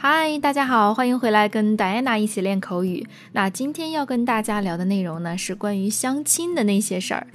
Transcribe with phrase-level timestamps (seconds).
[0.00, 3.04] 嗨，大家好，欢迎回来跟戴安娜一起练口语。
[3.32, 7.26] 那今天要跟大家聊的内容呢，是关于相亲的那些事儿。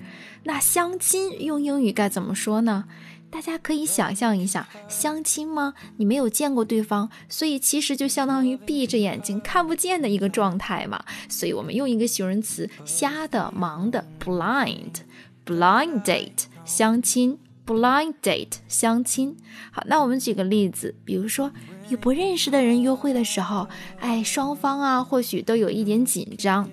[0.45, 2.85] 那相亲用英语该怎么说呢？
[3.29, 5.73] 大家可以想象一下，相亲吗？
[5.97, 11.03] 你没有见过对方，所以其实就相当于闭着眼睛看不见的一个状态嘛。
[11.27, 17.37] 所以我们用一个形容词，瞎的、盲的，blind，blind date，相亲。
[17.65, 19.37] Blind date 相亲，
[19.71, 21.53] 好，那我们举个例子，比如说
[21.92, 23.68] 与不认识的人约会的时候，
[24.00, 26.68] 哎，双方啊或许都有一点紧张。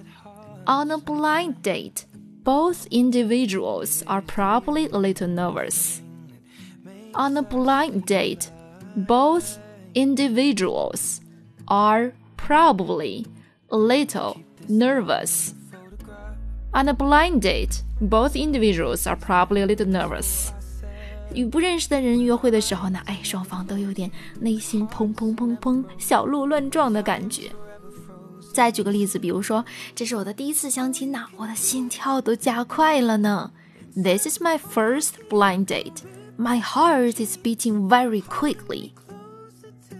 [0.65, 2.03] On a blind date,
[2.43, 5.99] both individuals are probably a little nervous.
[7.13, 8.47] On a blind date,
[8.95, 9.57] both
[9.93, 11.19] individuals
[11.65, 13.25] are probably
[13.69, 14.37] a little
[14.67, 15.53] nervous.
[16.71, 20.51] On a blind date, both individuals are probably a little nervous.
[21.33, 27.51] 与不认识的人约会的时候呢，哎，双方都有点内心砰砰砰砰小鹿乱撞的感觉。
[28.53, 33.51] 再举个例子，比如说，这是我的第一次相亲呐，我的心跳都加快了呢。
[33.95, 36.03] This is my first blind date.
[36.37, 38.91] My heart is beating very quickly.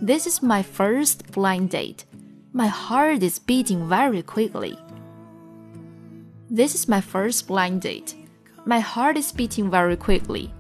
[0.02, 2.00] This is my first blind date.
[2.54, 4.78] My heart is beating very quickly.
[6.50, 8.14] This is my first blind date.
[8.66, 10.52] My heart is beating very quickly.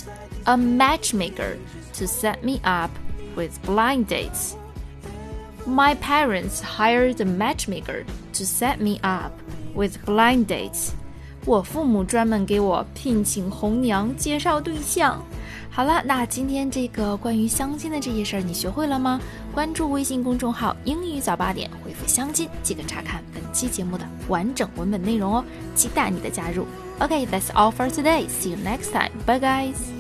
[0.46, 1.58] a matchmaker
[1.94, 2.91] to set me up
[3.36, 4.56] with blind dates.
[5.66, 9.31] My parents hired a matchmaker to set me up
[9.74, 10.94] with blind dates.
[11.46, 15.24] 我父母专门给我聘请红娘介绍对象。
[15.72, 19.20] 好了，那今天这个关于相亲的这些事儿，你学会了吗？
[19.54, 25.44] 关注微信公众号“英语早八点”，回复“相亲”即可查看本期节目的完整文本内容哦。
[25.75, 26.66] 期待你的加入。
[26.98, 28.26] Okay, that's all for today.
[28.28, 29.12] See you next time.
[29.25, 30.00] Bye, guys.